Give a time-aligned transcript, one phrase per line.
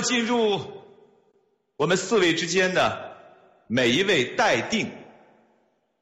[0.00, 0.60] 进入
[1.76, 3.16] 我们四位之间的
[3.66, 4.90] 每一位待定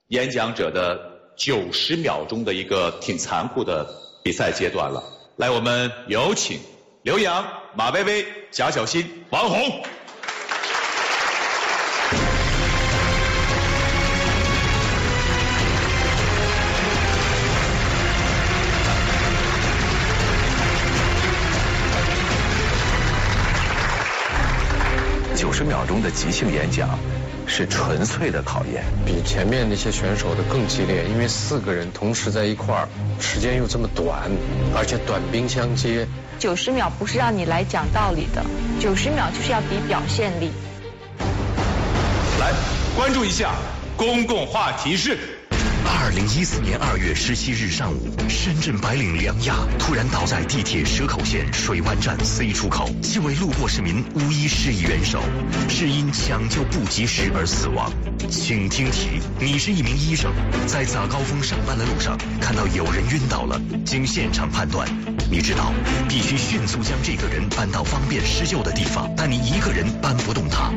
[0.08, 3.88] 演讲者的九十秒钟的一个挺残酷的
[4.22, 5.02] 比赛阶段了。
[5.36, 6.60] 来，我们有请
[7.02, 9.84] 刘洋、马薇薇、贾小新、王红。
[25.56, 26.86] 十秒钟的即兴演讲，
[27.46, 32.86] 是纯粹的考验，比前面那些选手的更激烈，因为四个人同时在一块儿，
[33.18, 34.30] 时间又这么短，
[34.76, 36.06] 而且短兵相接。
[36.38, 38.44] 九十秒不是让你来讲道理的，
[38.78, 40.50] 九十秒就是要比表现力。
[42.38, 42.52] 来，
[42.94, 43.54] 关注一下
[43.96, 45.16] 公共话题是。
[45.88, 55.22] 二零一四年二月十七日上午，深圳白领梁亚突然倒在地铁蛇口线水湾站 C 出口，几位路过市民无一施以援手，
[55.68, 57.92] 是因抢救不及时而死亡。
[58.28, 60.32] 请听题：你是一名医生，
[60.66, 64.88] 在早高峰上班的路上看到有人晕倒了，经现场判断，
[65.30, 65.72] 你知道
[66.08, 70.72] 必须迅速将这个人搬到方便施救的地方，但你一个人搬不动他。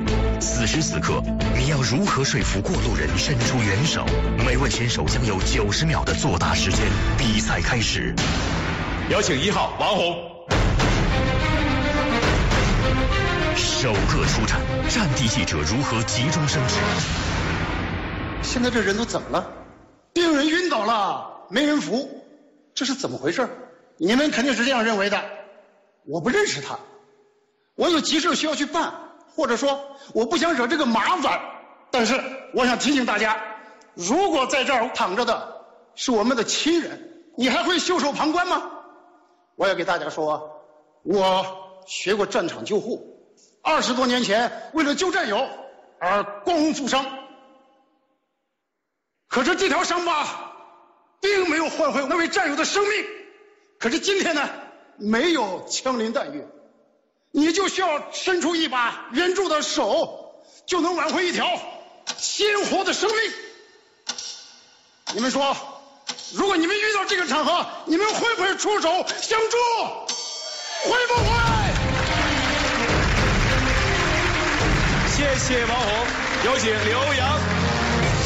[0.71, 1.19] 此时此刻，
[1.57, 4.05] 你要如何说服过路人伸出援手？
[4.45, 6.85] 每位选手将有九十秒的作答时间。
[7.17, 8.13] 比赛开始，
[9.09, 10.15] 有请一号王红。
[13.55, 16.75] 首个出战，战地记者如何急中生智？
[18.43, 19.51] 现在这人都怎么了？
[20.13, 22.23] 病人晕倒了，没人扶，
[22.75, 23.49] 这是怎么回事？
[23.97, 25.19] 你们肯定是这样认为的。
[26.05, 26.77] 我不认识他，
[27.73, 28.93] 我有急事需要去办，
[29.35, 29.80] 或者说
[30.13, 31.41] 我不想惹这个麻烦。
[31.91, 32.22] 但是
[32.53, 33.41] 我想提醒大家，
[33.95, 38.71] 如果在这儿躺着的是我们的亲人，你还会袖手旁观吗？
[39.55, 40.61] 我要给大家说，
[41.03, 43.27] 我学过战场救护，
[43.63, 45.47] 二十多年前为了救战友
[45.99, 47.05] 而光荣负伤。
[49.27, 50.53] 可是这条伤疤
[51.21, 53.05] 并没有换回那位战友的生命。
[53.80, 54.48] 可是今天呢，
[54.98, 56.45] 没有枪林弹雨，
[57.31, 60.33] 你就需要伸出一把援助的手，
[60.65, 61.47] 就能挽回一条
[62.17, 63.19] 鲜活的生命。
[65.13, 65.55] 你们说，
[66.33, 68.89] 如果你们遇到这个场合，你们会不会出手
[69.21, 69.57] 相助？
[70.85, 71.29] 会不会？
[75.15, 76.05] 谢谢王红，
[76.45, 77.39] 有请刘洋。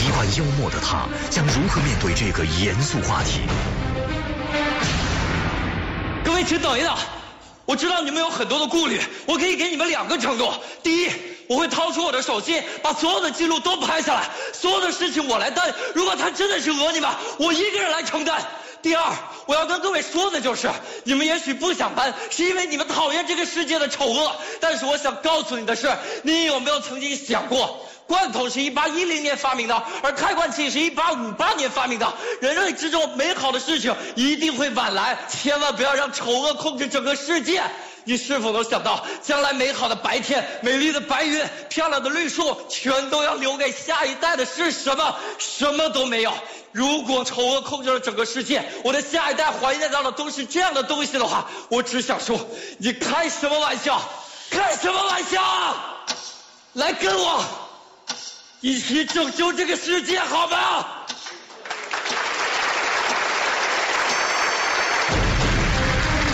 [0.06, 3.42] 一贯幽默的他，将如何面对这个严肃话题？
[6.24, 6.96] 各位，请等一等，
[7.66, 11.10] 我知道你们有很多的顾虑，我可以给你们两个承诺：第一，
[11.48, 15.74] 我会掏出我的手机，把所有的记录都拍下来，所有的事情我来担。
[15.96, 17.10] 如果他真的是讹你们，
[17.40, 18.46] 我一个人来承担。
[18.82, 19.16] 第二，
[19.46, 20.70] 我要跟各位说的就是，
[21.06, 24.36] 你们也许不想搬，是因为你们讨厌这个世界的丑恶。
[24.60, 25.90] 但是我想告诉你的是，
[26.24, 27.88] 你有没有曾经想过？
[28.08, 32.14] 罐头是一八一零年发明的，而开罐器是一八五八年发明的。
[32.42, 37.64] 人类之中美好的事情一定会晚来，千万不要让丑恶控制整个世界。
[38.06, 45.16] 你是否能想到，将来美好的白天、美丽的白云、漂亮的绿树，全都要留给下一代的是什么？
[45.40, 46.34] 什么都没有。
[46.74, 52.38] 如果丑恶控制了整个世界，我的下一代怀念到的都是这样的东西的话，我只想说，
[52.78, 54.02] 你开什么玩笑？
[54.50, 55.42] 开什么玩笑？
[56.74, 57.46] 来跟我！
[58.64, 61.06] 一起拯救这个世界，好吗？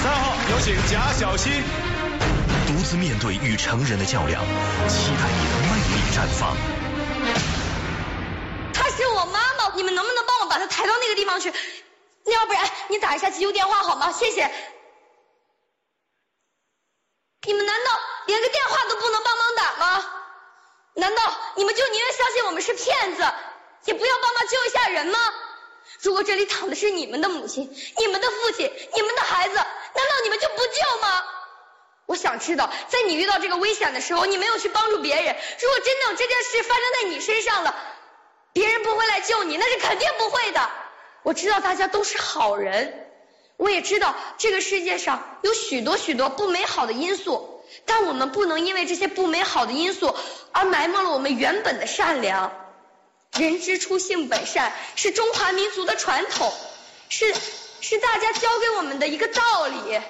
[0.04, 1.52] 三号，有请贾小新。
[2.68, 4.44] 独自面对与成人的较量，
[4.88, 6.56] 期待你的魅力绽放。
[8.76, 11.52] 她是我妈妈，你们能不能帮我把她抬到那个地方去？
[12.32, 14.12] 要不然你打一下急救电话好吗？
[14.12, 14.52] 谢谢。
[17.48, 18.59] 你们难道连个电？
[21.00, 21.22] 难道
[21.56, 23.24] 你们就宁愿相信我们是骗子，
[23.86, 25.20] 也不要帮忙救一下人吗？
[26.02, 31.24] 如果这里躺的是你们的母亲、你们的父亲、你们的孩子，难道你们就不救吗？
[32.06, 35.36] 我想知道，在你遇到这个危险的时候，你没有去帮助别人。
[35.62, 37.76] 如果真的有这件事发生在你身上了，
[38.54, 40.70] 别人不会来救你，那是肯定不会的。
[41.24, 43.08] 我知道大家都是好人，
[43.58, 47.59] 我也知道这个世界上有许多许多不美好的因素。
[47.86, 50.16] 但我们不能因为这些不美好的因素
[50.52, 52.52] 而埋没了我们原本的善良。
[53.38, 56.52] 人之初，性本善，是中华民族的传统，
[57.10, 57.34] 是
[57.80, 60.02] 是大家教给我们的一个道理。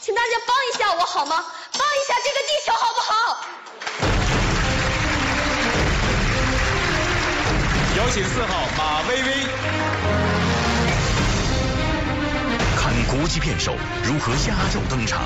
[0.00, 1.44] 请大家帮一下我好吗？
[1.72, 3.44] 帮一下这个地球好不好？
[7.96, 9.28] 有请四号马薇薇。
[12.76, 15.24] 看国际辩手如何压轴登场。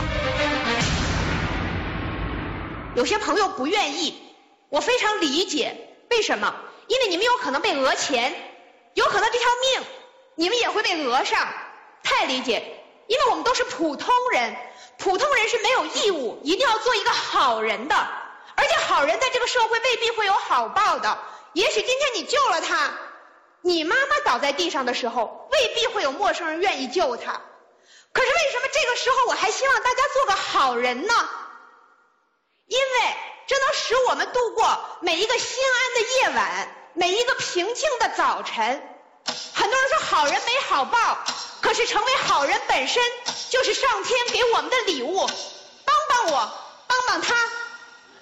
[2.95, 4.23] 有些朋友不愿意，
[4.69, 5.89] 我非常理解。
[6.11, 6.55] 为什么？
[6.89, 8.35] 因为你们有可能被讹钱，
[8.93, 9.87] 有可能这条命
[10.35, 11.49] 你们也会被讹上，
[12.03, 12.79] 太理解。
[13.07, 14.55] 因为我们都是普通人，
[14.99, 17.97] 普通人是没有义务一定要做一个好人的，
[18.57, 21.19] 而且好人在这个社会未必会有好报的。
[21.55, 22.93] 也许今天你救了他，
[23.63, 27.41] 你妈妈倒在地上的时候，未必会有陌生人愿意救他。
[28.13, 31.15] 可是为什么这个时候我还希望大家做个好人呢？
[32.73, 33.17] 因为
[33.47, 38.83] 这能使我们度过每一个心安的夜晚，每一个平静的早晨。
[39.53, 41.19] 很多人说好人没好报，
[41.61, 43.03] 可是成为好人本身
[43.51, 45.27] 就是上天给我们的礼物。
[45.85, 46.53] 帮帮我，
[46.87, 47.35] 帮帮他。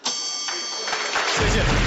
[0.04, 1.79] 谢谢。